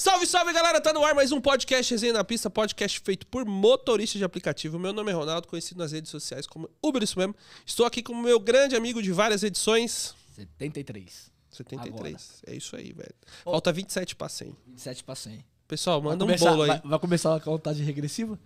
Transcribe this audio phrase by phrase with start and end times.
[0.00, 0.80] Salve, salve, galera!
[0.80, 4.78] Tá no ar mais um podcast Resenha na Pista, podcast feito por motoristas de aplicativo.
[4.78, 7.34] Meu nome é Ronaldo, conhecido nas redes sociais como Uber Isso Mesmo.
[7.66, 10.14] Estou aqui com o meu grande amigo de várias edições.
[10.36, 11.32] 73.
[11.50, 11.94] 73.
[11.96, 12.16] Agora.
[12.46, 13.12] É isso aí, velho.
[13.42, 14.56] Falta 27 pra 100.
[14.68, 15.44] 27 pra 100.
[15.66, 16.68] Pessoal, manda um começar- bolo aí.
[16.68, 18.38] Vai, vai começar a contagem regressiva?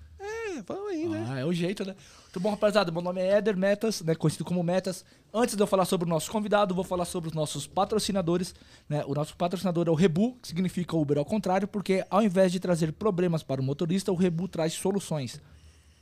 [0.57, 1.27] É, vamos aí, né?
[1.29, 1.95] Ah, é o jeito, né?
[2.25, 2.93] Muito bom, rapaziada.
[2.93, 4.15] Meu nome é Éder Metas, né?
[4.15, 5.03] Conhecido como Metas.
[5.33, 8.55] Antes de eu falar sobre o nosso convidado, vou falar sobre os nossos patrocinadores.
[8.89, 9.03] Né?
[9.07, 12.61] O nosso patrocinador é o Rebu, que significa Uber ao contrário, porque ao invés de
[12.61, 15.41] trazer problemas para o motorista, o Rebu traz soluções.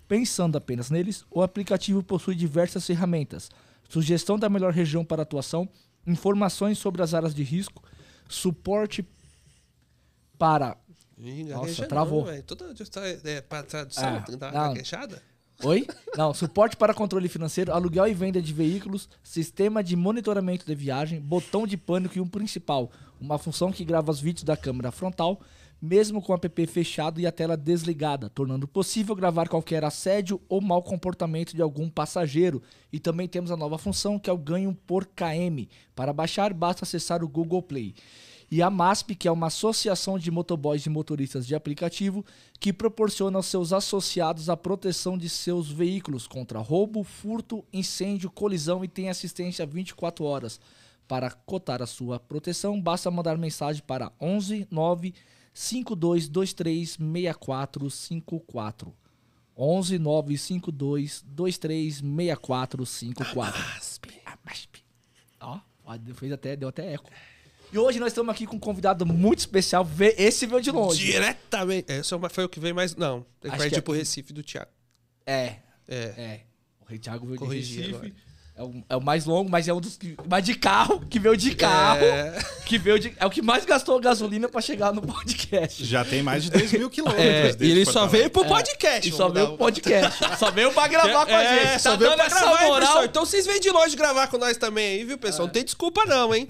[0.09, 3.51] Pensando apenas neles, o aplicativo possui diversas ferramentas.
[3.89, 5.69] Sugestão da melhor região para atuação,
[6.05, 7.83] informações sobre as áreas de risco,
[8.29, 9.07] suporte
[10.37, 10.77] para
[11.49, 12.27] Nossa, travou.
[12.27, 12.43] Não.
[12.43, 12.75] Toda
[13.25, 15.23] é, pra tradução, tá gaguejada?
[15.63, 15.87] Oi?
[16.17, 21.21] Não, suporte para controle financeiro, aluguel e venda de veículos, sistema de monitoramento de viagem,
[21.21, 25.39] botão de pânico e um principal, uma função que grava os vídeos da câmera frontal,
[25.81, 30.63] mesmo com o app fechado e a tela desligada, tornando possível gravar qualquer assédio ou
[30.63, 32.63] mau comportamento de algum passageiro.
[32.91, 35.69] E também temos a nova função que é o ganho por KM.
[35.95, 37.95] Para baixar, basta acessar o Google Play
[38.51, 42.27] e a MASP, que é uma associação de motoboys e motoristas de aplicativo
[42.59, 48.85] que proporciona aos seus associados a proteção de seus veículos contra roubo, furto, incêndio, colisão
[48.85, 50.59] e tem assistência 24 horas.
[51.07, 55.15] Para cotar a sua proteção, basta mandar mensagem para 11 9
[55.55, 58.93] 5223 6454.
[59.57, 63.61] 11 952 23 6454.
[64.25, 64.85] A MASP.
[65.41, 67.11] Ó, ó, fez até, deu até eco.
[67.73, 69.87] E hoje nós estamos aqui com um convidado muito especial.
[70.17, 71.05] Esse veio de longe.
[71.05, 71.93] Diretamente.
[71.93, 72.97] Esse é foi o que veio mais.
[72.97, 74.71] Não, ele que é- tipo Recife do Thiago.
[75.25, 75.95] É, É.
[76.17, 76.41] é.
[76.81, 77.95] O Rei Thiago veio Corrigi de Recife.
[77.97, 78.13] agora.
[78.61, 80.15] É o, é o mais longo, mas é um dos que.
[80.29, 82.05] Mas de carro, que veio de carro.
[82.05, 82.39] É.
[82.67, 83.15] Que veio de.
[83.17, 85.83] É o que mais gastou gasolina pra chegar no podcast.
[85.83, 87.25] Já tem mais de 2 mil quilômetros.
[87.25, 89.09] É, e ele só veio pro podcast.
[89.09, 90.37] E só veio pro um- podcast.
[90.39, 91.83] só veio pra gravar com a É, gente.
[91.83, 92.81] só Tá veio dando pra gravar, moral.
[92.81, 93.05] pessoal?
[93.07, 95.47] Então vocês vêm de longe gravar com nós também aí, viu, pessoal?
[95.47, 96.47] Não tem desculpa não, hein?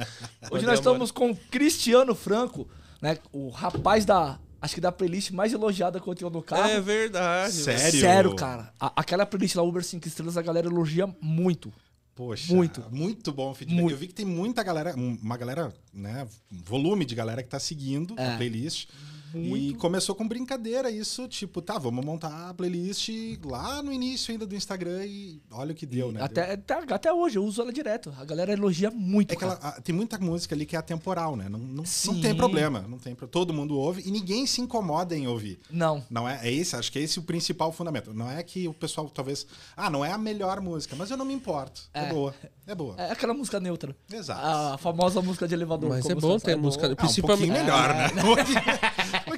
[0.51, 2.69] Hoje nós estamos com o Cristiano Franco,
[3.01, 3.19] né?
[3.33, 4.37] O rapaz da.
[4.61, 6.69] Acho que da playlist mais elogiada que eu tenho no carro.
[6.69, 7.53] É verdade.
[7.53, 8.01] Sério?
[8.01, 8.71] Sério, cara.
[8.79, 11.73] A- aquela playlist lá, Uber 5 estrelas, a galera elogia muito.
[12.21, 12.85] Poxa, Muito.
[12.91, 13.81] Muito bom o feedback.
[13.81, 13.95] Muito.
[13.95, 16.29] Eu vi que tem muita galera, um- uma galera, né?
[16.53, 18.35] Um volume de galera que tá seguindo É.
[18.35, 18.91] a playlist.
[19.35, 23.09] E começou com brincadeira isso, tipo, tá, vamos montar a playlist
[23.45, 26.23] lá no início ainda do Instagram e olha o que deu, né?
[26.23, 28.13] Até, até, até hoje, eu uso ela direto.
[28.19, 29.33] A galera elogia muito.
[29.33, 31.49] É que ela, tem muita música ali que é atemporal, né?
[31.49, 32.85] Não, não, não tem problema.
[32.89, 35.61] Não tem, todo mundo ouve e ninguém se incomoda em ouvir.
[35.71, 36.05] Não.
[36.11, 38.13] Não é, é esse, acho que é esse o principal fundamento.
[38.13, 39.47] Não é que o pessoal talvez,
[39.77, 41.83] ah, não é a melhor música, mas eu não me importo.
[41.95, 42.13] É, É.
[42.13, 42.35] boa,
[42.67, 42.95] é boa.
[42.99, 43.95] É aquela música neutra.
[44.13, 44.41] Exato.
[44.45, 45.91] A famosa música de elevador.
[45.91, 48.11] Mas como é bom ter música- É Ah, um principalmente- pouquinho melhor, né?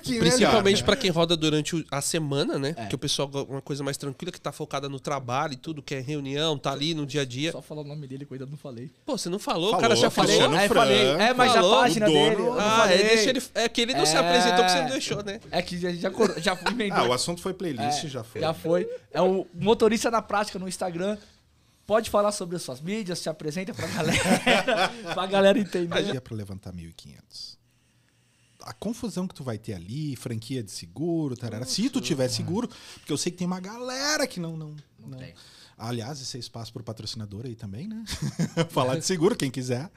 [0.02, 0.84] Um pouquinho Principalmente né?
[0.86, 2.74] pra quem roda durante o- a semana, né?
[2.76, 2.86] É.
[2.86, 5.94] Que o pessoal uma coisa mais tranquila, que tá focada no trabalho e tudo, que
[5.94, 7.52] é reunião, tá ali no dia a dia.
[7.52, 8.90] Só falar o nome dele que eu ainda não falei.
[9.06, 10.54] Pô, você não falou, o Falou, cara já falou.
[10.56, 11.06] É, falei.
[11.12, 12.36] É, mas falou, a página o dele.
[12.58, 14.18] Ah, é, deixa ele, é que ele não se É.
[14.18, 15.40] apresentou, que você não deixou, né?
[15.50, 16.98] É que já, já, já emendou.
[16.98, 18.40] Ah, o assunto foi playlist, É, já foi.
[18.40, 18.88] Já foi.
[19.12, 21.16] É o motorista na prática no Instagram.
[21.86, 24.22] Pode falar sobre as suas mídias, se apresenta pra galera,
[25.14, 26.14] pra galera entender.
[26.14, 27.58] Ia pra levantar 1.500.
[28.62, 31.64] A confusão que tu vai ter ali, franquia de seguro, tarara.
[31.64, 34.56] Se tu tiver seguro, porque eu sei que tem uma galera que não.
[34.56, 35.18] não, não.
[35.18, 35.34] tem.
[35.76, 38.04] Aliás, esse é espaço pro patrocinador aí também, né?
[38.70, 39.90] Falar de seguro, quem quiser.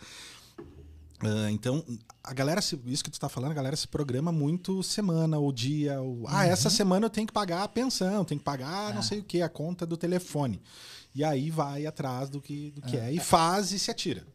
[1.20, 1.84] Ah, então,
[2.24, 6.02] a galera, isso que tu tá falando, a galera se programa muito semana ou dia.
[6.02, 9.20] Ou, ah, essa semana eu tenho que pagar a pensão, tenho que pagar não sei
[9.20, 10.62] o que, a conta do telefone.
[11.14, 13.12] E aí vai atrás do que, do que é.
[13.12, 14.26] E faz e se atira.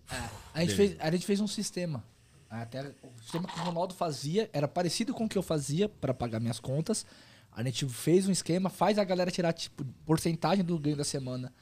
[0.54, 2.02] A gente, fez, a gente fez um sistema.
[2.50, 6.12] Até o sistema que o Ronaldo fazia era parecido com o que eu fazia pra
[6.12, 7.06] pagar minhas contas.
[7.52, 11.52] A gente fez um esquema, faz a galera tirar tipo porcentagem do ganho da semana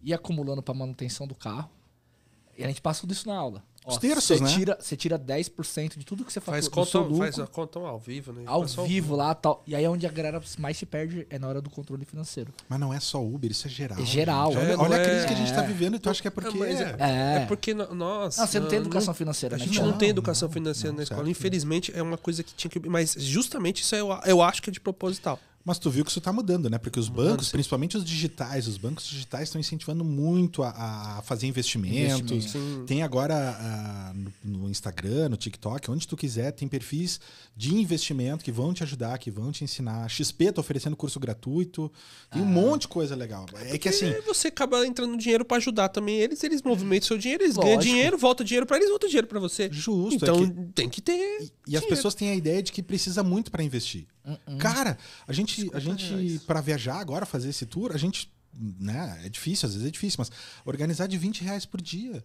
[0.00, 1.70] e acumulando pra manutenção do carro.
[2.56, 3.62] E a gente passa tudo isso na aula.
[3.88, 4.50] Os terços, você né?
[4.54, 7.98] Tira, você tira 10% de tudo que você Faz conta, lucro, faz a conta ao
[7.98, 8.42] vivo, né?
[8.46, 9.62] ao Passou vivo lá tal.
[9.66, 12.52] E aí é onde a galera mais se perde é na hora do controle financeiro.
[12.68, 13.98] Mas não é só Uber, isso é geral.
[13.98, 14.52] É geral.
[14.52, 14.62] gente.
[14.62, 15.66] É, Olha, olha a é- crise que a gente tá é.
[15.66, 16.58] vivendo e tu acha que é porque.
[16.62, 16.96] é.
[16.98, 17.36] É.
[17.42, 18.36] É porque nós.
[18.36, 19.64] Não, você não tem educação financeira, a né?
[19.64, 21.24] A gente Não, não tem educação não, financeira não, na escola.
[21.24, 21.30] certo.
[21.30, 22.80] Infelizmente, é uma coisa que tinha que.
[22.88, 25.38] Mas justamente isso eu, eu acho que é de proposital.
[25.68, 26.78] Mas tu viu que isso está mudando, né?
[26.78, 27.52] Porque os Mudando, bancos, sim.
[27.52, 32.30] principalmente os digitais, os bancos digitais estão incentivando muito a, a fazer investimentos.
[32.32, 32.84] Investimento.
[32.86, 37.20] Tem agora ah, no, Instagram, no TikTok, onde tu quiser, tem perfis
[37.54, 40.04] de investimento que vão te ajudar, que vão te ensinar.
[40.04, 41.92] A XP tá oferecendo curso gratuito.
[42.30, 42.48] Tem um Ah.
[42.48, 43.44] monte de coisa legal.
[43.66, 47.18] É que assim, E você acaba entrando dinheiro pra ajudar também eles, eles movimentam seu
[47.18, 47.92] dinheiro, eles ganham Lógico.
[47.92, 49.68] dinheiro, volta dinheiro pra eles, volta dinheiro pra você.
[49.70, 50.24] justo.
[50.24, 51.12] é Então que- tem que ter.
[51.66, 51.86] E as dinheiro.
[51.88, 54.06] pessoas têm a ideia de que precisa muito para investir.
[54.58, 59.20] Cara, a gente, a 50 gente para viajar agora, fazer esse tour, a gente, né,
[59.24, 60.30] é difícil, às vezes é difícil, mas
[60.64, 62.24] organizar de 20 reais por dia.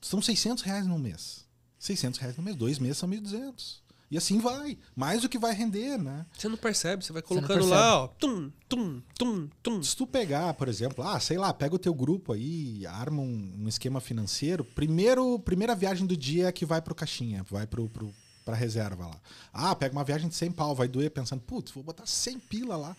[0.00, 1.44] São 600 reais no mês.
[1.78, 3.80] 600 reais no mês, dois meses são 1.200.
[4.10, 4.76] E assim vai.
[4.96, 6.26] Mais do que vai render, né?
[6.36, 7.70] Você não percebe, você vai colocando percebe.
[7.72, 8.08] lá, ó.
[8.08, 9.82] Tum, tum, tum, tum.
[9.82, 13.54] Se tu pegar, por exemplo, ah, sei lá, pega o teu grupo aí, arma um,
[13.60, 14.64] um esquema financeiro.
[14.64, 18.12] Primeiro, primeira viagem do dia é que vai pro caixinha, vai pro, pro,
[18.44, 19.20] pra reserva lá.
[19.52, 22.76] Ah, pega uma viagem de 100 pau, vai doer pensando, putz, vou botar 100 pila
[22.76, 22.96] lá.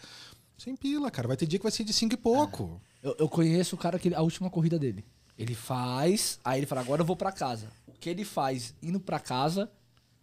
[0.57, 1.27] 100 pila, cara.
[1.27, 2.81] Vai ter dia que vai ser de 5 e pouco.
[3.01, 5.03] Eu, eu conheço o cara que a última corrida dele.
[5.37, 7.67] Ele faz, aí ele fala, agora eu vou pra casa.
[7.87, 9.71] O que ele faz indo pra casa,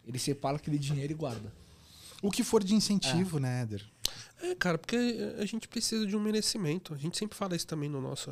[0.05, 1.53] ele separa aquele dinheiro e guarda.
[2.21, 3.85] O que for de incentivo, né, Éder?
[4.41, 4.95] É, cara, porque
[5.37, 6.93] a gente precisa de um merecimento.
[6.93, 8.31] A gente sempre fala isso também no nossa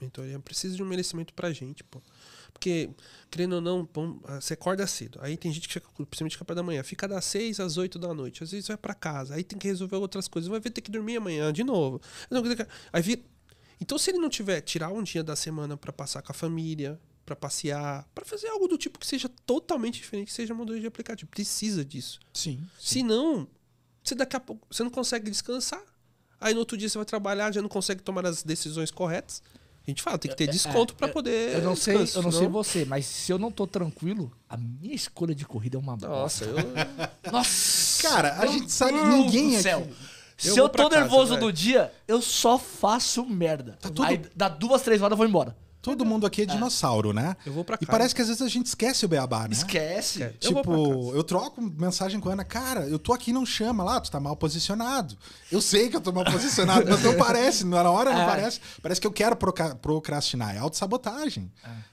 [0.00, 0.38] mentoria.
[0.38, 2.00] Precisa de um merecimento pra gente, pô.
[2.58, 2.90] Porque,
[3.30, 5.20] querendo ou não, pô, você acorda cedo.
[5.22, 8.12] Aí tem gente que fica, principalmente café da manhã, fica das 6 às 8 da
[8.12, 8.42] noite.
[8.42, 9.36] Às vezes vai pra casa.
[9.36, 10.50] Aí tem que resolver outras coisas.
[10.50, 12.00] Vai ter que dormir amanhã de novo.
[12.92, 13.22] Aí vira.
[13.80, 17.00] Então, se ele não tiver, tirar um dia da semana pra passar com a família,
[17.24, 20.86] pra passear, pra fazer algo do tipo que seja totalmente diferente, que seja motor de
[20.86, 21.30] aplicativo.
[21.30, 22.18] Precisa disso.
[22.34, 22.60] Sim.
[22.76, 23.46] Se não,
[24.02, 25.80] você daqui a pouco você não consegue descansar.
[26.40, 29.42] Aí no outro dia você vai trabalhar, já não consegue tomar as decisões corretas.
[29.88, 31.54] A gente fala, tem que ter desconto pra poder.
[31.54, 34.30] Eu não sei, descanso, eu não sei senão- você, mas se eu não tô tranquilo,
[34.46, 36.44] a minha escolha de corrida é uma Nossa, bosta.
[37.24, 37.32] eu.
[37.32, 38.02] Nossa!
[38.06, 39.88] Cara, a gente sabe, ninguém do aqui- céu.
[40.36, 41.40] Se Eu eu, tô casa, nervoso vai.
[41.40, 43.78] no dia, eu só faço merda.
[43.80, 45.56] Tá tudo- Aí dá duas, três horas eu vou embora.
[45.80, 47.36] Todo mundo aqui é dinossauro, né?
[47.46, 47.90] Eu vou pra E casa.
[47.98, 49.52] parece que às vezes a gente esquece o beabá, né?
[49.52, 50.22] Esquece.
[50.24, 50.26] É.
[50.42, 50.62] Eu Tipo,
[51.04, 51.16] casa.
[51.16, 54.18] eu, troco mensagem com a Ana, cara, eu tô aqui, não chama lá, tu tá
[54.18, 55.16] mal posicionado.
[55.52, 58.26] Eu sei que eu tô mal posicionado, mas não parece, na hora não É.
[58.26, 58.60] parece.
[58.82, 59.36] Parece que eu quero
[59.80, 61.50] procrastinar, é autossabotagem.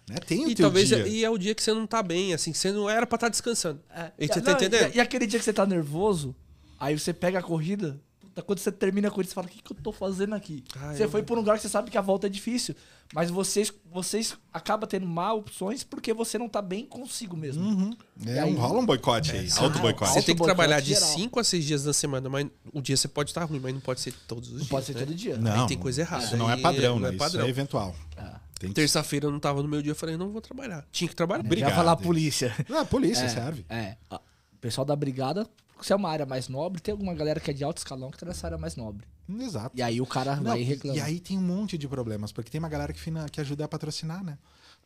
[0.10, 0.16] Né?
[0.28, 1.08] Tem o E teu talvez dia.
[1.08, 3.16] e é o dia que você não tá bem, assim, que você não era pra
[3.18, 3.80] estar descansando.
[3.96, 4.12] É.
[4.20, 4.94] E você Não, tá entendendo?
[4.94, 6.36] E, e aquele dia que você tá nervoso,
[6.80, 8.00] aí você pega a corrida,
[8.36, 10.64] puta, quando você termina a corrida, você fala, o que, que eu tô fazendo aqui?
[10.78, 12.76] Ah, você eu- foi por um lugar que você sabe que a volta é difícil.
[13.14, 17.64] Mas vocês, vocês acabam tendo má opções porque você não tá bem consigo mesmo.
[17.64, 17.96] Uhum.
[18.26, 20.12] E É, aí- um, rola um boicote aí, É, alto ah, boicote.
[20.14, 21.10] Você tem que trabalhar de geral.
[21.10, 23.80] 5 a 6 dias na semana, mas o dia você pode estar ruim, mas não
[23.82, 24.70] pode ser todos os Não dias.
[24.70, 25.00] pode ser né?
[25.02, 25.38] todo dia.
[25.38, 26.24] Não, Aí tem coisa errada.
[26.26, 27.16] Isso não é aí padrão, não né?
[27.16, 27.42] é padrão.
[27.42, 27.96] Isso é eventual.
[28.18, 28.40] Ah.
[28.74, 30.84] Terça-feira eu não tava no meu dia, eu falei, não vou trabalhar.
[30.92, 31.44] Tinha que trabalhar.
[31.46, 31.70] Obrigado.
[31.70, 32.54] Já falar a polícia.
[32.74, 33.66] Ah, a polícia É, serve.
[33.70, 33.96] É.
[34.10, 34.16] A-
[34.54, 35.48] O pessoal da brigada,
[35.82, 38.18] se é uma área mais nobre, tem alguma galera que é de alto escalão que
[38.18, 39.06] tá nessa área mais nobre.
[39.28, 39.72] Exato.
[39.78, 40.98] E aí o cara Não, vai e e- reclama.
[40.98, 43.66] e aí tem um monte de problemas, porque tem uma galera que, fina- que ajuda
[43.66, 44.38] a patrocinar, né?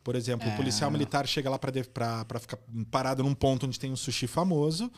[0.03, 0.55] Por exemplo, o É.
[0.55, 2.57] policial militar chega lá pra ficar
[2.89, 4.89] parado num ponto onde tem um sushi famoso.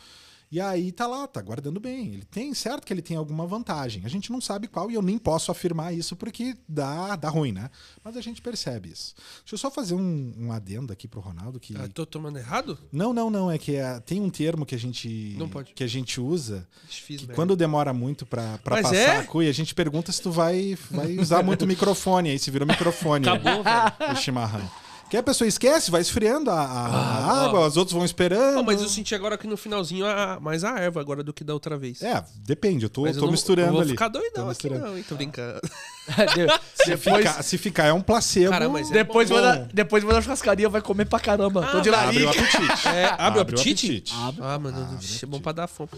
[0.51, 2.13] E aí tá lá, tá guardando bem.
[2.13, 4.03] Ele tem, certo que ele tem alguma vantagem.
[4.05, 7.53] A gente não sabe qual e eu nem posso afirmar isso porque dá, dá ruim,
[7.53, 7.69] né?
[8.03, 9.15] Mas a gente percebe isso.
[9.39, 11.73] Deixa eu só fazer um, um adendo aqui pro Ronaldo que.
[11.77, 12.77] Ah, tô tomando errado?
[12.91, 13.49] Não, não, não.
[13.49, 15.71] É que é- tem um termo que a gente, Não pode.
[15.73, 17.33] que a gente usa Fiz que merda.
[17.33, 19.17] quando demora muito Mas passar é?
[19.19, 22.29] a cuia, a gente pergunta se tu vai, vai usar muito microfone.
[22.29, 23.25] Aí se virou microfone.
[23.29, 23.63] Acabou,
[24.11, 24.69] o chimarrão.
[25.11, 28.63] Que a pessoa esquece, vai esfriando a, a- a água, os outros vão esperando.
[28.63, 31.53] Mas eu senti agora que no finalzinho a, mais a erva agora do que da
[31.53, 32.01] outra vez.
[32.01, 33.89] É, depende, eu tô, Mas tô eu não, misturando eu vou ali.
[33.91, 35.03] ficar doidão aqui não, hein?
[35.07, 35.59] Tô brincando.
[36.75, 38.49] Se, depois, ficar, se ficar é um placebo.
[38.51, 39.39] Cara, mas é depois, bom.
[39.39, 41.67] na, depois vai na churrascaria, vai comer pra caramba.
[41.67, 42.87] Tô de Ah, Abre o apetite.
[42.87, 43.85] É, abre o Abre o apetite?
[43.87, 44.13] apetite.
[44.17, 44.41] Abre.
[44.43, 45.89] Ah, mano, Abre o é bom pra dar fome.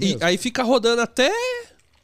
[0.00, 0.24] E, mesmo.
[0.24, 1.30] aí fica rodando até.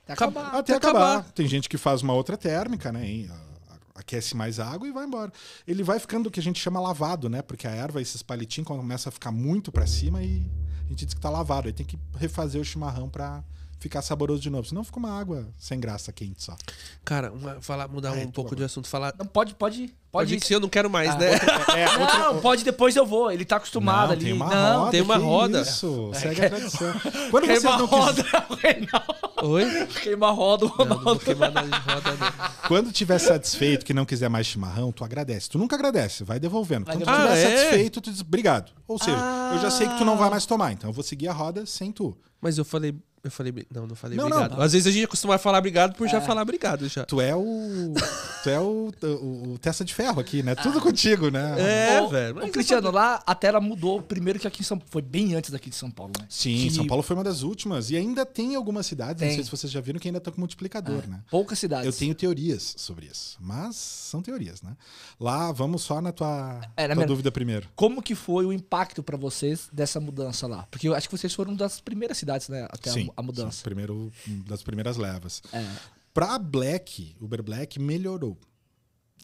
[0.09, 0.47] Acabar.
[0.49, 1.13] Até até acabar.
[1.19, 1.33] acabar.
[1.33, 3.05] Tem gente que faz uma outra térmica, né?
[3.09, 3.52] e, a-
[3.95, 5.33] aquece mais água e vai embora.
[5.67, 7.43] Ele vai ficando o que a gente chama lavado, né?
[7.43, 10.51] Porque a erva, esses palitinhos, começa a ficar muito pra cima e
[10.85, 11.69] a gente diz que tá lavado.
[11.69, 13.45] Aí tem que refazer o chimarrão pra
[13.83, 14.67] ficar saboroso de novo.
[14.69, 16.57] Senão fica uma água sem graça quente só.
[17.05, 18.57] Cara, uma- falar, mudar Ai, um tu pouco agora.
[18.61, 18.89] de assunto.
[18.89, 19.13] Falar.
[19.19, 20.53] Não, pode, pode, Pode pode.
[20.53, 21.31] ir eu não quero mais, Ah, né?
[21.35, 21.99] É,
[22.33, 23.31] Não, pode depois eu vou.
[23.33, 24.25] Ele tá acostumado Não, ali.
[24.25, 24.91] tem uma não, roda.
[24.93, 25.61] tem uma que roda.
[25.63, 26.93] Isso, segue a tradição.
[27.31, 29.15] Quando vocês queima não roda, quiser- Reinaldo.
[29.43, 29.87] Oi?
[30.03, 31.21] Queima roda, Não, não Ronaldo.
[31.21, 32.69] queimar nada de roda, não.
[32.69, 35.49] Quando tiver satisfeito que não quiser mais chimarrão, tu agradece.
[35.51, 36.85] Tu nunca agradece, vai devolvendo.
[36.87, 37.35] Vai Quando tu devolvendo.
[37.35, 37.57] estiver Ah, é?
[37.65, 38.71] satisfeito, tu diz obrigado.
[38.87, 39.17] Ou seja,
[39.55, 40.17] eu já sei que tu não Ah.
[40.17, 42.17] vai mais tomar, então eu vou seguir a roda sem tu.
[42.41, 42.95] Mas eu falei.
[43.25, 44.57] Eu falei, não, não falei Não, obrigado.
[44.57, 44.63] não.
[44.63, 46.21] Às vezes a gente costuma falar obrigado por já É.
[46.21, 47.05] falar obrigado já.
[47.05, 47.95] Tu é o.
[48.43, 50.57] tu é o, o, o testa de ferro aqui, né?
[50.57, 51.55] Tudo contigo, né?
[51.97, 52.39] É, Ô, velho.
[52.39, 54.91] Ô, mas Cristiano, lá a tela mudou primeiro que aqui em São Paulo.
[54.91, 56.27] Foi bem antes daqui de São Paulo, né?
[56.29, 57.91] Sim, Que São Paulo foi uma das últimas.
[57.91, 59.37] E ainda tem algumas cidades, não Tem.
[59.37, 61.21] sei se vocês já viram, que ainda estão com multiplicador, né?
[61.31, 61.87] Poucas cidades.
[61.87, 63.37] Eu tenho teorias sobre isso.
[63.41, 64.77] Mas são teorias, né?
[65.21, 67.69] Lá, vamos só na tua, É, na tua minha- dúvida primeiro.
[67.77, 70.67] Como que foi o impacto pra vocês dessa mudança lá?
[70.73, 72.67] Porque eu acho que vocês foram das primeiras cidades, né?
[72.69, 73.59] Até a- sim, a, mudança.
[73.59, 74.13] sim, primeiro,
[74.47, 75.43] das primeiras levas.
[75.53, 75.67] É.
[76.13, 78.39] Pra Black, Uber Black melhorou.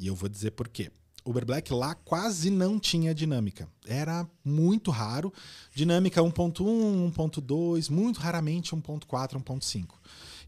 [0.01, 0.91] E eu vou dizer por quê.
[1.25, 3.69] Uber Black lá quase não tinha dinâmica.
[3.87, 5.33] Era muito raro.
[5.75, 9.89] Dinâmica 1.1, 1.2, muito raramente 1.4, 1.5.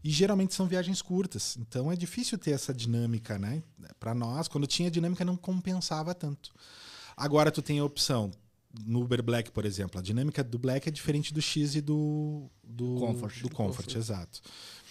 [0.03, 1.55] E geralmente são viagens curtas.
[1.57, 3.61] Então é difícil ter essa dinâmica, né?
[3.99, 6.51] Para nós, quando tinha dinâmica não compensava tanto.
[7.15, 8.31] Agora tu tem a opção
[8.85, 12.49] no Uber Black, por exemplo, a dinâmica do Black é diferente do X e do
[12.63, 13.41] do Comfort.
[13.41, 14.41] do Comfort, exato.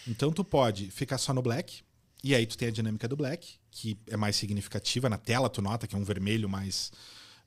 [0.07, 1.83] Então tu pode ficar só no Black
[2.23, 5.63] e aí tu tem a dinâmica do Black, que é mais significativa na tela, tu
[5.63, 6.93] nota que é um vermelho mais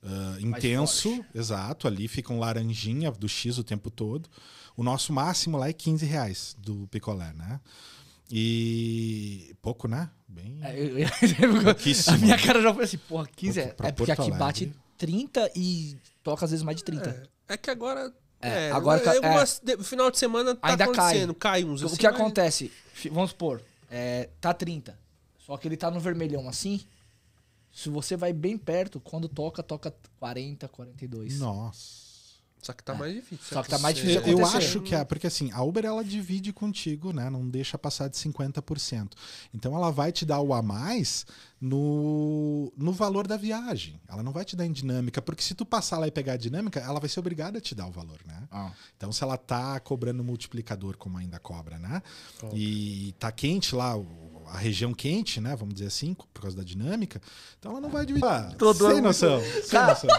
[0.02, 1.86] ah, intenso, exato.
[1.86, 4.28] Ali fica um laranjinha do X o tempo todo.
[4.76, 7.60] O nosso máximo lá é 15 reais do picolé, né?
[8.30, 10.10] E pouco, né?
[10.26, 10.58] Bem.
[10.62, 11.06] É, eu- eu-
[12.12, 13.62] a minha cara já foi assim, porra, 15 é.
[13.64, 14.83] É porque Porto aqui bate Alegre.
[14.96, 17.28] 30 e toca às vezes mais de 30.
[17.48, 18.12] É, é que agora.
[18.40, 19.00] É, É, agora
[19.62, 20.94] de- final de semana tá Ainda cai.
[20.94, 22.70] acontecendo, cai, uns o assim, que mas- acontece?
[23.10, 24.98] Vamos supor, é, tá 30.
[25.38, 26.80] Só que ele tá no vermelhão assim.
[27.72, 31.38] Se você vai bem perto, quando toca, toca 40, 42.
[31.40, 32.03] Nossa.
[32.64, 33.44] Só que tá mais difícil.
[33.52, 36.50] Só que tá mais difícil Eu, acho que é, porque assim, a Uber ela divide
[36.52, 37.28] contigo, né?
[37.28, 39.10] Não deixa passar de 50%.
[39.52, 41.26] Então ela vai te dar o a mais
[41.60, 44.00] no, no valor da viagem.
[44.08, 46.36] Ela não vai te dar em dinâmica, porque se tu passar lá e pegar a
[46.38, 48.42] dinâmica, ela vai ser obrigada a te dar o valor, né?
[48.50, 48.70] Ah.
[48.96, 52.02] Então, se ela tá cobrando multiplicador, como ainda cobra, né?
[52.54, 55.56] E tá quente lá, o- a região quente, né?
[55.56, 57.20] Vamos dizer assim, por causa da dinâmica.
[57.58, 58.26] Então ela não vai dividir.
[58.28, 59.40] Ah, Todo sem noção.
[59.40, 60.10] Sem Cara, noção.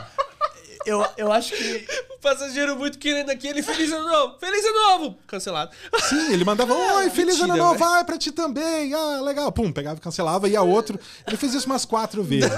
[0.85, 1.85] Eu, eu acho que.
[2.11, 5.71] O passageiro muito querendo aquele feliz ano novo, feliz ano novo, cancelado.
[6.09, 8.93] Sim, ele mandava, oi, feliz Mentira, ano novo, vai pra ti também.
[8.93, 9.51] Ah, legal.
[9.51, 10.99] Pum, pegava e cancelava, ia outro.
[11.27, 12.49] Ele fez isso umas quatro vezes.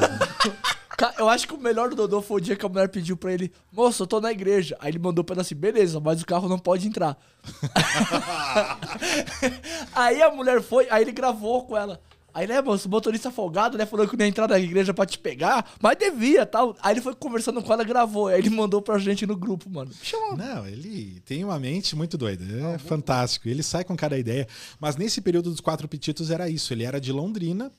[1.19, 3.31] Eu acho que o melhor do Dodô foi o dia que a mulher pediu pra
[3.31, 4.75] ele, moço, eu tô na igreja.
[4.79, 7.15] Aí ele mandou pra ela assim, beleza, mas o carro não pode entrar.
[9.93, 12.01] aí a mulher foi, aí ele gravou com ela.
[12.37, 15.17] Aí, né, o motorista folgado, né, falou que não ia entrar na igreja pra te
[15.17, 16.77] pegar, mas devia, tal.
[16.83, 18.27] Aí ele foi conversando com ela, gravou.
[18.27, 19.91] Aí ele mandou pra gente no grupo, mano.
[20.03, 20.35] Chama.
[20.37, 22.43] Não, ele tem uma mente muito doida.
[22.75, 23.49] É fantástico.
[23.49, 24.47] Ele sai com cada ideia.
[24.79, 26.71] Mas nesse período dos quatro petitos era isso.
[26.73, 27.71] Ele era de Londrina.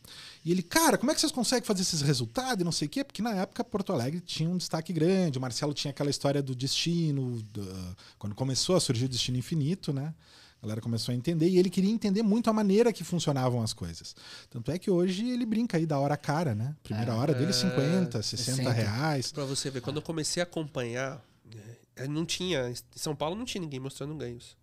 [0.45, 2.89] E ele, cara, como é que vocês conseguem fazer esses resultados e não sei o
[2.91, 3.05] quê?
[3.05, 5.39] Porque na época Porto Alegre tinha um destaque grande.
[5.39, 7.41] O Marcelo tinha aquela história do destino.
[7.53, 10.13] do- quando começou a surgir o destino infinito, né?
[10.61, 13.73] A galera começou a entender e ele queria entender muito a maneira que funcionavam as
[13.73, 14.15] coisas.
[14.51, 16.75] Tanto é que hoje ele brinca aí da hora cara, né?
[16.83, 18.73] Primeira hora dele, 50, 60 60.
[18.73, 19.31] reais.
[19.31, 21.23] Pra você ver, quando eu comecei a acompanhar,
[21.95, 22.71] é, não tinha.
[22.71, 24.57] Em São Paulo não tinha ninguém mostrando ganhos.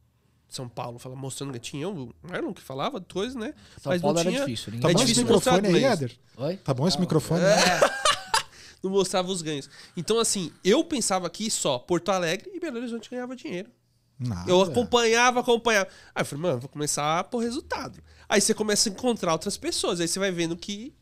[0.49, 1.67] São Paulo fala, mostrando ganhos.
[1.67, 3.53] Tinha o Marlon que falava coisa, né?
[3.81, 4.73] São Mas Paulo não era tinha, difícil.
[4.73, 6.01] Tá Ninguém É bom esse difícil mostrar microfone aí, ganhos.
[6.01, 6.17] Éder?
[6.37, 6.57] Oi?
[6.57, 7.41] Tá bom esse microfone?
[8.83, 9.67] Não mostrava os ganhos.
[9.97, 13.69] Então, assim, eu pensava que só Porto Alegre e Belo Horizonte ganhava dinheiro.
[14.17, 14.49] Nada.
[14.49, 15.89] Eu acompanhava, acompanhava.
[16.13, 18.01] Aí eu falei, mano, vou começar por resultado.
[18.29, 19.99] Aí você começa a encontrar outras pessoas.
[19.99, 20.93] Aí você vai vendo que,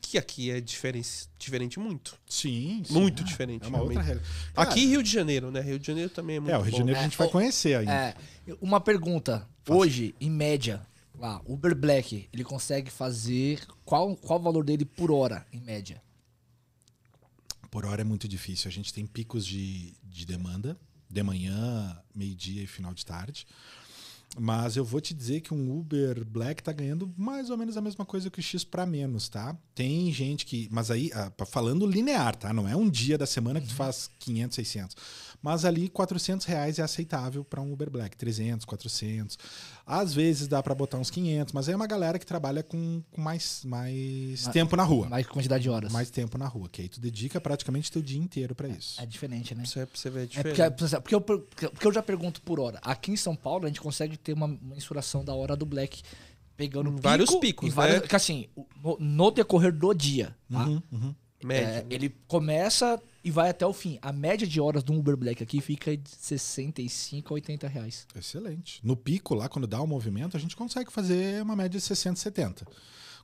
[0.00, 2.16] que aqui é diferente, diferente muito.
[2.28, 2.92] Sim, sim.
[2.92, 3.24] Muito é.
[3.24, 4.02] diferente, É uma outra.
[4.02, 4.22] Cara,
[4.56, 5.60] Aqui Rio de Janeiro, né?
[5.60, 6.78] Rio de Janeiro também é muito É, o Rio de bom.
[6.78, 7.92] Janeiro a gente vai É, conhecer ainda.
[7.92, 8.14] É,
[8.60, 9.48] uma pergunta.
[9.68, 10.82] Hoje, em média,
[11.16, 13.60] lá, Uber Black, ele consegue fazer.
[13.84, 16.02] Qual, qual o valor dele por hora, em média?
[17.70, 18.68] Por hora é muito difícil.
[18.68, 20.76] A gente tem picos de, de demanda,
[21.10, 23.46] de manhã, meio-dia e final de tarde.
[24.38, 27.80] Mas eu vou te dizer que um Uber Black tá ganhando mais ou menos a
[27.80, 29.56] mesma coisa que o X para menos, tá?
[29.74, 30.68] Tem gente que.
[30.70, 32.52] Mas aí, ah, falando linear, tá?
[32.52, 34.96] Não é um dia da semana que tu faz 500, 600.
[35.42, 38.16] Mas ali, 400 reais é aceitável para um Uber Black.
[38.16, 39.38] 300, 400.
[39.86, 43.02] Às vezes dá para botar uns 500, mas aí é uma galera que trabalha com,
[43.10, 45.08] com mais, mais Ma- tempo na rua.
[45.08, 45.90] Mais quantidade de horas.
[45.90, 49.00] Mais tempo na rua, que aí tu dedica praticamente teu dia inteiro para isso.
[49.00, 49.64] É diferente, né?
[49.64, 51.20] Você, pra você ver a É porque, porque, eu,
[51.70, 52.78] porque eu já pergunto por hora.
[52.82, 56.02] Aqui em São Paulo, a gente consegue ter uma mensuração da hora do Black.
[56.56, 58.00] Pegando Em pico, vários picos, né?
[58.00, 58.46] Que assim,
[58.82, 60.66] no, no decorrer do dia, tá?
[60.66, 61.14] Uhum, uhum.
[61.42, 61.86] Média.
[61.88, 63.98] É, ele começa e vai até o fim.
[64.02, 68.06] A média de horas do Uber Black aqui fica de 65 a 80 reais.
[68.14, 68.80] Excelente.
[68.84, 72.16] No pico, lá, quando dá o movimento, a gente consegue fazer uma média de 60,
[72.16, 72.66] 70.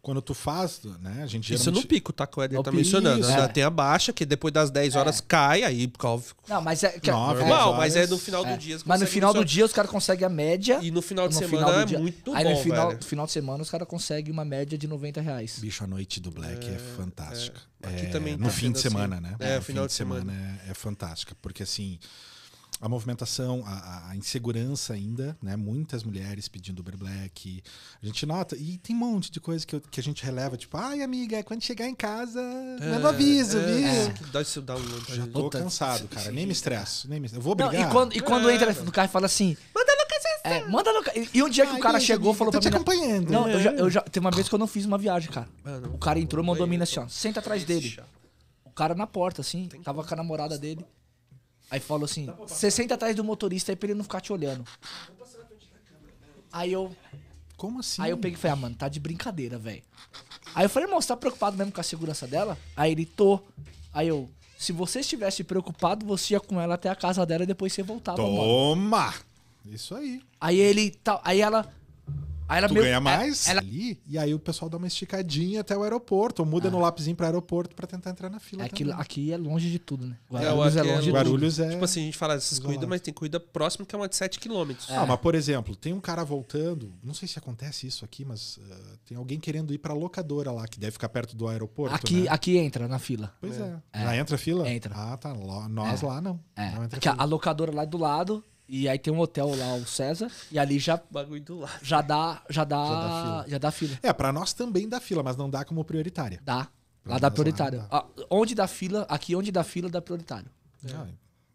[0.06, 1.22] Quando tu faz, né?
[1.24, 2.28] A gente Isso geralmente- no pico, tá?
[2.28, 3.18] Que o Éder tá mencionando.
[3.22, 3.28] isso.
[3.28, 3.48] Ainda É.
[3.48, 6.32] Tem a baixa, que depois das 10 horas cai, aí óbvio.
[6.48, 6.90] Não, mas é.
[7.00, 7.78] que- Nove, é, Normal, horas.
[7.80, 8.56] mas é no final do é.
[8.56, 8.78] dia.
[8.86, 10.78] Mas no final do dia os caras conseguem a média.
[10.80, 11.98] E no final de no semana final do é dia.
[11.98, 13.04] muito Aí bom, no final, velho.
[13.04, 15.58] final de semana os caras conseguem uma média de 90 reais.
[15.58, 17.60] Bicho, a noite do Black é, fantástica.
[17.82, 19.24] Aqui É, também no tá fim de sendo semana, assim.
[19.24, 19.36] né?
[19.40, 20.60] É, no final fim de semana.
[20.66, 21.98] é, é fantástica, porque assim
[22.80, 25.56] a movimentação, a- a, insegurança ainda, né?
[25.56, 27.62] Muitas mulheres pedindo Uber Black.
[28.02, 30.56] A gente nota, e tem um monte de coisa que, eu- que a gente releva,
[30.56, 32.40] tipo, ai, amiga, quando chegar em casa,
[32.80, 33.86] manda aviso, é, viu?
[33.86, 34.78] é, que Dá esse down,
[35.08, 36.30] Já tô Puta, cansado, cara.
[36.30, 37.08] Nem me estresso.
[37.08, 37.28] Nem me...
[37.32, 37.88] Eu vou Não, brigar.
[37.88, 38.54] e quando, e quando É.
[38.54, 39.56] entra no carro e fala assim.
[39.74, 40.06] Manda no
[40.44, 41.02] é, manda no
[41.34, 42.76] E um dia que Ai, o cara beijo, chegou e falou tô pra te mim.
[42.76, 43.30] acompanhando.
[43.30, 44.00] Não, eu já, eu já.
[44.02, 45.48] Tem uma vez que eu não fiz uma viagem, cara.
[45.64, 47.08] Mano, O cara entrou e mandou a mina assim, ó.
[47.08, 47.98] Senta atrás dele.
[48.64, 50.86] O cara na porta, assim, tava com a namorada dele.
[51.70, 54.64] Aí falou assim: você senta atrás do motorista aí pra ele não ficar te olhando.
[56.52, 56.94] Aí eu,
[57.56, 58.00] Como assim?
[58.00, 59.82] aí eu peguei e falei, ah, mano, tá de brincadeira, velho.
[60.54, 62.56] Aí eu falei, irmão, você tá preocupado mesmo com a segurança dela?
[62.74, 63.40] Aí ele, tô.
[63.92, 67.46] Aí eu, se você estivesse preocupado, você ia com ela até a casa dela e
[67.46, 68.36] depois você voltava, mano.
[68.36, 69.14] Toma!
[69.66, 70.22] Isso aí.
[70.40, 71.70] Aí ele, tá, aí ela...
[72.48, 75.60] Aí ela Tu meio- ganha mais Ela, ali, e aí o pessoal dá uma esticadinha
[75.62, 78.64] até o aeroporto, ou muda no lapisinho para aeroporto pra tentar entrar na fila.
[78.64, 80.16] é que aqui é longe de tudo, né?
[80.30, 81.12] É, Guarulhos é, é longe de tudo.
[81.14, 81.68] Guarulhos é.
[81.70, 82.66] Tipo assim, a gente fala dessas Isolado.
[82.68, 84.72] corridas, mas tem corrida próxima que é uma de 7 km.
[84.90, 88.58] Ah, mas por exemplo, tem um cara voltando, não sei se acontece isso aqui, mas
[88.70, 91.94] ah, tem alguém querendo ir pra locadora lá, que deve ficar perto do aeroporto.
[91.94, 92.28] Aqui, né?
[92.30, 93.34] aqui entra na fila.
[93.40, 93.76] Pois é.
[93.92, 94.02] É.
[94.02, 94.68] Já entra a fila?
[94.70, 94.94] Entra.
[94.94, 95.32] Ah, tá.
[95.32, 96.38] Lá- Nós lá não.
[96.54, 96.70] É.
[96.72, 97.22] Não entra Aqui, a, fila.
[97.22, 100.78] a locadora lá do lado, e aí tem um hotel lá, o César, e ali
[100.78, 101.78] já, Bagulho do lado.
[101.82, 102.42] já dá.
[102.50, 102.76] Já dá.
[102.86, 103.44] Já dá fila.
[103.48, 103.98] Já dá fila.
[104.02, 106.40] É, pra nós também dá fila, mas não dá como prioritária.
[106.44, 106.68] Dá.
[107.02, 107.78] Pra Lá dá prioritário.
[107.78, 110.50] lá Ah, onde dá fila, aqui onde dá fila, dá prioritário.
[110.92, 111.06] Ah,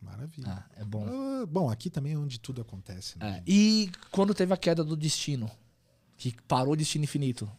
[0.01, 0.47] maravilha.
[0.47, 1.05] Ah, é bom.
[1.05, 3.17] Ah, bom, aqui também é onde tudo acontece.
[3.19, 3.37] Né?
[3.39, 5.51] É, E quando teve a queda do destino,
[6.15, 7.51] que parou o destino infinito,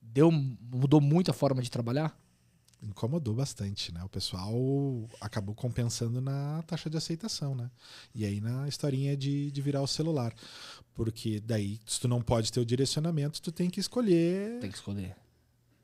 [0.00, 2.16] deu, mudou muito a forma de trabalhar?
[2.82, 4.02] Incomodou bastante, né?
[4.04, 4.54] O pessoal
[5.20, 7.70] acabou compensando na taxa de aceitação, né?
[8.14, 10.32] E aí na historinha de, de virar o celular.
[10.94, 14.76] Porque daí, se tu não pode ter o direcionamento, tu tem que escolher Tem que
[14.76, 15.16] escolher.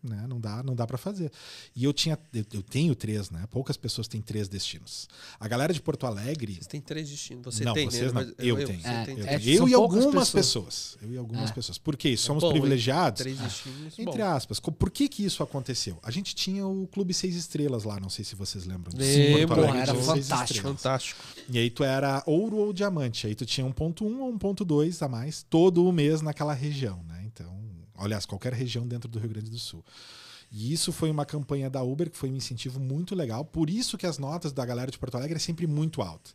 [0.05, 0.27] Né?
[0.29, 1.31] Não dá, não dá para fazer.
[1.75, 3.45] E eu tinha, eu, eu tenho três, né?
[3.51, 5.09] Poucas pessoas têm três destinos.
[5.41, 7.45] A galera de Porto Alegre, Vocês têm três destinos.
[7.45, 8.21] Você Não, tem, vocês né?
[8.21, 8.35] não.
[8.37, 8.81] Mas Eu tenho.
[8.85, 9.49] É, eu, é, tenho.
[9.49, 10.31] eu e algumas pessoas.
[10.31, 10.99] pessoas.
[11.03, 11.53] Eu e algumas É.
[11.55, 11.79] pessoas.
[11.79, 12.17] Por quê?
[12.17, 13.21] Somos bom, privilegiados.
[13.23, 13.99] Três destinos.
[13.99, 14.25] Entre bom.
[14.25, 14.61] aspas.
[14.61, 15.99] Por que que isso aconteceu?
[16.03, 19.19] A gente tinha o Clube Seis Estrelas lá, não sei se vocês lembram disso.
[19.19, 20.69] Lembro, Porto Alegre era fantástico.
[20.69, 21.21] Fantástico.
[21.49, 23.27] E aí tu era ouro ou diamante.
[23.27, 27.23] Aí tu tinha 1.1 ou 1.2 a mais todo o mês naquela região, né?
[27.27, 27.53] Então,
[27.97, 29.85] aliás, qualquer região dentro do Rio Grande do Sul.
[30.51, 33.45] E isso foi uma campanha da Uber que foi um incentivo muito legal.
[33.45, 36.31] Por isso que as notas da galera de Porto Alegre é sempre muito alta.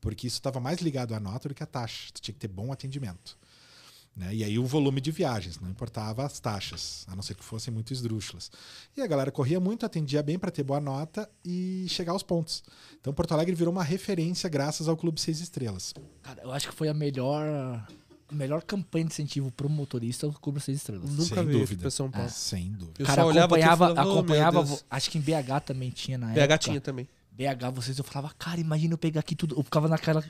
[0.00, 2.10] Porque isso estava mais ligado à nota do que à taxa.
[2.12, 3.38] Tu tinha que ter bom atendimento.
[4.14, 4.34] Né?
[4.34, 7.72] E aí o volume de viagens, não importava as taxas, a não ser que fossem
[7.72, 8.50] muito esdrúxulas.
[8.96, 12.62] E a galera corria muito, atendia bem para ter boa nota e chegar aos pontos.
[13.00, 15.94] Então Porto Alegre virou uma referência graças ao Clube Seis Estrelas.
[16.22, 17.86] Cara, eu acho que foi a melhor,
[18.32, 21.10] melhor campanha de incentivo pro motorista o Cubra Seis Estrelas.
[21.10, 21.80] Nunca Sem vi dúvida.
[21.82, 22.28] pra São Paulo.
[22.30, 22.94] Sem dúvida.
[22.98, 25.20] Eu O cara só olhava aqui e acompanhava, falava, "Oh, acompanhava Deus." acho que em
[25.20, 26.58] BH também tinha na BH época.
[26.58, 27.08] tinha também.
[27.32, 29.56] BH, vocês, eu falava, cara, imagina eu pegar aqui tudo.
[29.58, 30.22] Eu ficava naquela.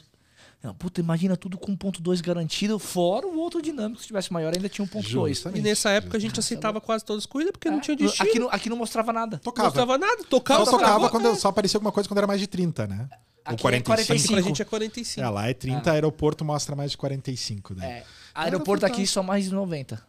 [0.63, 4.69] Não, puta, imagina tudo com 1.2 garantido, fora o outro dinâmico, se tivesse maior, ainda
[4.69, 5.29] tinha 1.2.
[5.31, 5.59] Justamente.
[5.59, 8.29] E nessa época a gente aceitava quase todas as corridas porque não tinha destino.
[8.29, 9.37] Aqui não, aqui não mostrava nada.
[9.37, 9.67] Não Tocava.
[9.69, 10.19] mostrava nada.
[10.23, 11.11] Só Tocava, tocava tocava.
[11.11, 13.09] quando só aparecia alguma coisa quando era mais de 30, né?
[13.47, 13.97] Ou Aqui é 45.
[13.97, 14.33] 45.
[14.35, 15.27] Pra gente é 45.
[15.27, 17.99] É, lá é 30, aeroporto mostra mais de 45, né?
[17.99, 20.03] É, aeroporto aqui só mais de 90.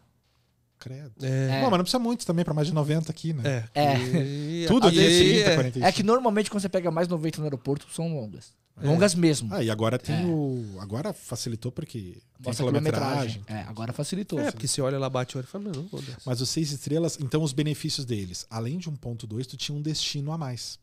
[0.79, 1.13] Credo.
[1.25, 1.61] É.
[1.61, 3.69] Bom, mas não precisa muito também para mais de 90 aqui, né?
[3.73, 3.81] É.
[3.93, 3.95] É.
[3.95, 5.85] que- Tudo aí aqui é 30, é- 45.
[5.87, 8.51] É que normalmente quando você pega mais 90 no aeroporto, são longas.
[8.81, 9.53] Longas mesmo.
[9.53, 10.25] Ah, e agora tem É.
[10.25, 10.65] o.
[10.79, 13.41] Agora facilitou porque tem Mostra a quilometragem.
[13.47, 14.39] É, agora facilitou.
[14.39, 16.05] É, porque você olha lá, bate o olho e fala, não, Deus.
[16.25, 20.31] Mas os seis estrelas, então os benefícios deles, além de 1.2, tu tinha um destino
[20.33, 20.79] a mais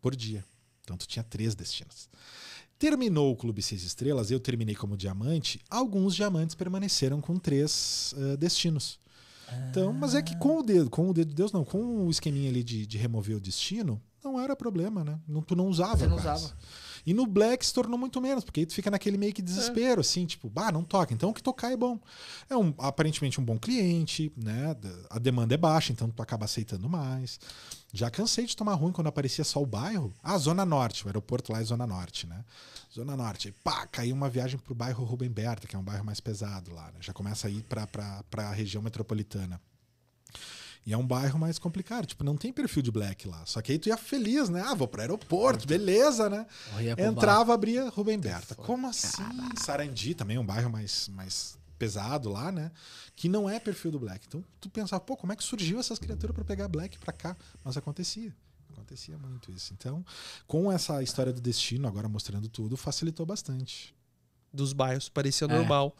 [0.00, 0.42] por dia.
[0.84, 2.08] Então tu tinha três destinos.
[2.78, 8.36] Terminou o Clube Seis Estrelas, eu terminei como diamante, alguns diamantes permaneceram com três eh,
[8.36, 8.98] destinos.
[9.70, 12.10] Então, mas é que com o dedo, com o dedo de Deus, não, com o
[12.10, 15.18] esqueminha ali de, de remover o destino, não era problema, né?
[15.28, 15.98] Não, tu não usava.
[15.98, 16.46] Você não quase.
[16.46, 16.58] usava.
[17.06, 20.00] E no Black se tornou muito menos, porque aí tu fica naquele meio que desespero,
[20.00, 21.98] assim, tipo, bah, não toca, então o que tocar é bom.
[22.48, 24.74] É um, aparentemente um bom cliente, né?
[25.10, 27.38] A demanda é baixa, então tu acaba aceitando mais.
[27.92, 30.12] Já cansei de tomar ruim quando aparecia só o bairro.
[30.22, 32.44] Ah, Zona Norte, o aeroporto lá é Zona Norte, né?
[32.92, 33.48] Zona Norte.
[33.48, 36.72] Aí, pá, caiu uma viagem pro bairro Rubem Berta, que é um bairro mais pesado
[36.72, 36.98] lá, né?
[37.00, 39.60] Já começa a ir pra, pra, pra região metropolitana.
[40.86, 43.44] E é um bairro mais complicado, tipo, não tem perfil de black lá.
[43.46, 44.62] Só que aí tu ia feliz, né?
[44.66, 46.46] Ah, vou pro aeroporto, beleza, né?
[46.98, 48.54] Entrava, abria Rubem Berta.
[48.54, 49.22] Como assim?
[49.56, 52.70] Sarandi também, um bairro mais, mais pesado lá, né?
[53.16, 54.26] Que não é perfil do Black.
[54.28, 57.34] Então tu pensava, pô, como é que surgiu essas criaturas para pegar Black pra cá?
[57.64, 58.34] Mas acontecia.
[58.72, 59.72] Acontecia muito isso.
[59.72, 60.04] Então,
[60.46, 63.94] com essa história do destino, agora mostrando tudo, facilitou bastante.
[64.52, 65.48] Dos bairros, parecia É.
[65.48, 65.96] normal.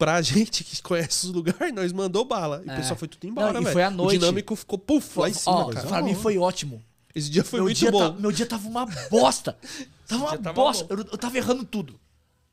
[0.00, 2.62] Pra gente que conhece os lugares, nós mandou bala.
[2.66, 2.72] E É.
[2.72, 3.72] o pessoal foi tudo embora, e velho.
[3.72, 4.16] foi à noite.
[4.16, 5.86] O dinâmico ficou puf, lá em cima, Ó, cara.
[5.86, 6.82] pra mim foi ótimo.
[7.14, 7.98] Esse dia foi meu, muito dia bom.
[8.14, 9.56] ta- meu dia tava uma bosta.
[10.08, 10.86] Tava uma tava bosta.
[10.92, 12.00] Eu, eu tava errando tudo.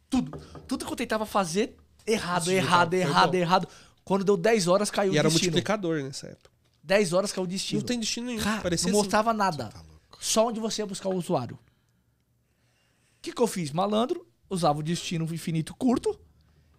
[0.09, 0.39] Tudo.
[0.67, 3.37] Tudo que eu tentava fazer, errado, Esse errado, errado, bom.
[3.37, 3.67] errado.
[4.03, 5.51] Quando deu 10 horas, caiu E o era um destino.
[5.53, 6.51] multiplicador nessa época.
[6.83, 7.79] 10 horas caiu o destino.
[7.81, 8.41] Não tem destino nenhum.
[8.43, 9.05] Cara, parecia não assim.
[9.05, 9.69] mostrava nada.
[9.69, 9.81] Tá.
[10.19, 11.55] Só onde você ia buscar o usuário.
[11.55, 13.71] O que, que eu fiz?
[13.71, 16.17] Malandro, usava o destino infinito curto.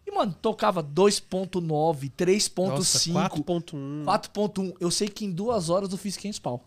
[0.09, 3.13] E, mano, tocava 2.9, Nossa, 3.5,
[3.45, 4.05] 4.1.
[4.05, 4.75] 4.1.
[4.81, 6.65] Eu sei que em duas horas eu fiz 500 pau.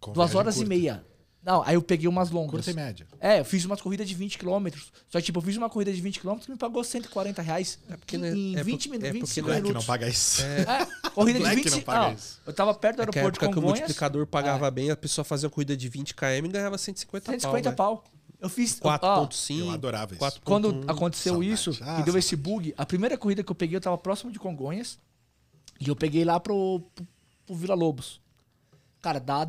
[0.00, 0.68] Com Duas horas e curta.
[0.68, 1.04] meia.
[1.44, 2.50] Não, aí eu peguei umas longas.
[2.50, 3.06] Curta e média.
[3.20, 4.68] É, eu fiz umas corridas de 20 km.
[5.08, 7.78] Só que, tipo, eu fiz uma corrida de 20 km que me pagou 140 reais.
[7.88, 9.68] É porque, em, né, em é 20 por- minutos, é porque 25 não é Black
[9.68, 9.86] minutos.
[9.86, 10.42] não paga isso.
[10.42, 12.16] É, corrida de Black 20 não paga não.
[12.46, 13.78] Eu tava perto do É que a aeroporto época de que o Congonhas.
[13.80, 17.72] multiplicador pagava bem, a pessoa fazia uma corrida de 20 km e ganhava 150, 150
[17.72, 17.98] pau.
[17.98, 18.04] pau.
[18.40, 18.78] Eu fiz.
[18.82, 19.58] ó, 4.5.
[19.58, 20.22] Eu adorava isso.
[20.24, 20.40] 4.1.
[20.44, 21.52] Quando aconteceu Saudade.
[21.52, 22.18] isso, Ah, que deu saudade.
[22.18, 24.98] esse bug, a primeira corrida que eu peguei, eu tava próximo de Congonhas.
[25.80, 27.06] E eu peguei lá pro, pro,
[27.46, 28.20] pro Vila Lobos.
[29.00, 29.48] Cara, dá,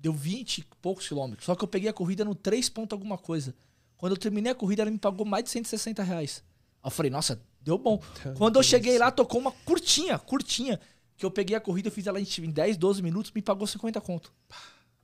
[0.00, 1.44] deu 20 e poucos quilômetros.
[1.46, 3.54] Só que eu peguei a corrida no 3 ponto alguma coisa.
[3.96, 6.42] Quando eu terminei a corrida, ela me pagou mais de 160 reais.
[6.82, 8.00] Aí eu falei, nossa, deu bom.
[8.36, 10.80] Quando eu cheguei lá, tocou uma curtinha, curtinha.
[11.16, 13.66] Que eu peguei a corrida, eu fiz ela em em 10, 12 minutos, me pagou
[13.66, 14.32] 50 conto.
[14.50, 14.56] Aí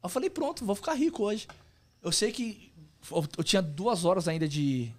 [0.05, 1.49] eu falei, pronto, vou ficar rico hoje.
[2.03, 2.71] Eu sei que
[3.11, 4.91] eu, eu tinha duas horas ainda de.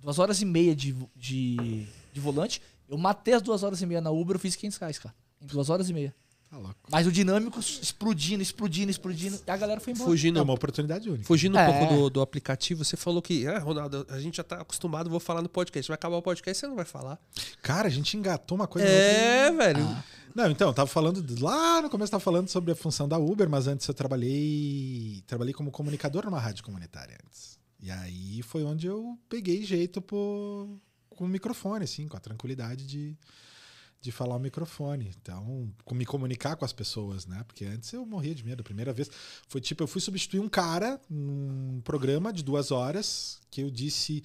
[0.00, 2.62] Duas horas e meia de, de, de volante.
[2.88, 5.14] Eu matei as duas horas e meia na Uber, eu fiz 500 reais, cara.
[5.42, 6.14] Em duas horas e meia.
[6.50, 6.74] Tá louco.
[6.90, 9.38] Mas o dinâmico explodindo, explodindo, explodindo.
[9.46, 10.08] E a galera foi embora.
[10.08, 11.26] Fugindo, É uma oportunidade única.
[11.26, 11.66] fugindo um É.
[11.78, 15.20] pouco do, do aplicativo, você falou que, ah, Ronaldo, a gente já tá acostumado, vou
[15.20, 15.86] falar no podcast.
[15.88, 17.18] Vai acabar o podcast, você não vai falar.
[17.60, 18.88] Cara, a gente engatou uma coisa.
[18.88, 19.84] É, velho.
[19.84, 20.04] Ah.
[20.34, 23.66] Não, então, tava falando lá no começo, tava falando sobre a função da Uber, mas
[23.66, 27.58] antes eu trabalhei, trabalhei como comunicador numa rádio comunitária antes.
[27.80, 30.78] E aí foi onde eu peguei jeito com
[31.24, 33.16] o microfone, assim, com a tranquilidade de,
[34.00, 35.12] de falar o microfone.
[35.20, 37.44] Então, me comunicar com as pessoas, né?
[37.46, 38.60] Porque antes eu morria de medo.
[38.60, 39.10] A primeira vez
[39.48, 44.22] foi tipo, eu fui substituir um cara num programa de duas horas que eu disse.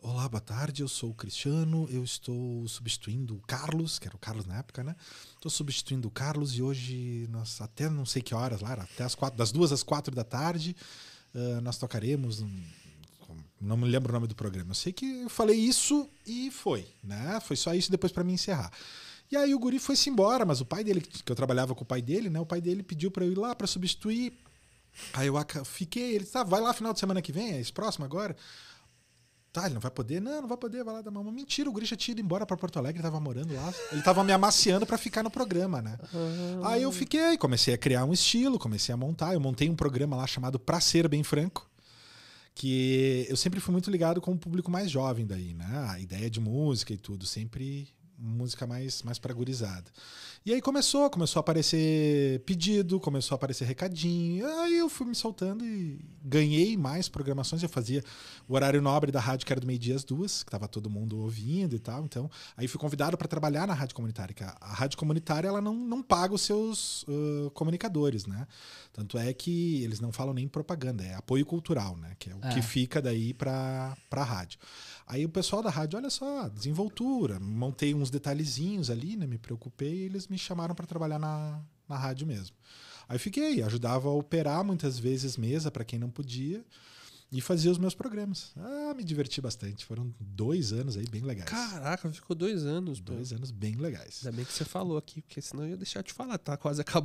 [0.00, 4.18] Olá, boa tarde, eu sou o Cristiano, eu estou substituindo o Carlos, que era o
[4.18, 4.94] Carlos na época, né?
[5.34, 9.14] Estou substituindo o Carlos e hoje, nós, até não sei que horas lá, até as
[9.16, 10.76] quatro, das duas às quatro da tarde,
[11.34, 12.40] ah, nós tocaremos.
[12.40, 12.62] um-
[13.60, 14.70] não me lembro o nome do programa.
[14.70, 17.40] Eu sei que eu falei isso e foi, né?
[17.40, 18.70] Foi só isso depois para mim encerrar.
[19.30, 21.86] E aí o guri foi-se embora, mas o pai dele, que eu trabalhava com o
[21.86, 22.38] pai dele, né?
[22.38, 24.32] O pai dele pediu para eu ir lá para substituir.
[25.12, 25.34] Aí eu
[25.64, 28.36] fiquei, ele tá, vai lá final de semana que vem, é esse próximo agora.
[29.52, 30.20] Tá, ele não vai poder?
[30.20, 31.32] Não, não vai poder, vai lá dar uma.
[31.32, 33.72] Mentira, o já tinha ido embora pra Porto Alegre, tava morando lá.
[33.92, 35.98] Ele tava me amaciando pra ficar no programa, né?
[36.64, 39.32] Aí eu fiquei, comecei a criar um estilo, comecei a montar.
[39.32, 41.66] Eu montei um programa lá chamado Pra Ser Bem Franco,
[42.54, 45.88] que eu sempre fui muito ligado com o público mais jovem daí, né?
[45.90, 49.84] A ideia de música e tudo, sempre música mais, mais pra gurizada.
[50.44, 54.46] E aí começou, começou a aparecer pedido, começou a aparecer recadinho.
[54.60, 57.62] Aí eu fui me soltando e ganhei mais programações.
[57.62, 58.02] Eu fazia
[58.48, 61.18] o horário nobre da rádio, que era do meio-dia às duas, que tava todo mundo
[61.18, 62.04] ouvindo e tal.
[62.04, 64.34] Então, aí fui convidado para trabalhar na rádio comunitária.
[64.34, 68.46] Que a, a rádio comunitária ela não, não paga os seus uh, comunicadores, né?
[68.92, 72.16] Tanto é que eles não falam nem propaganda, é apoio cultural, né?
[72.18, 72.48] Que é o É.
[72.54, 74.58] que fica daí para a rádio.
[75.08, 79.26] Aí o pessoal da rádio, olha só, desenvoltura, montei uns detalhezinhos ali, né?
[79.26, 82.54] Me preocupei e eles me chamaram para trabalhar na, na rádio mesmo.
[83.08, 86.62] Aí fiquei, ajudava a operar muitas vezes mesa para quem não podia
[87.30, 88.52] e fazia os meus programas.
[88.56, 89.84] Ah, me diverti bastante.
[89.84, 91.48] Foram dois anos aí bem legais.
[91.48, 93.00] Caraca, ficou dois anos.
[93.00, 93.12] pô.
[93.12, 94.20] dois anos bem legais.
[94.22, 96.80] Ainda bem que você falou aqui, porque senão eu ia deixar de falar, tá quase
[96.80, 96.96] acabando.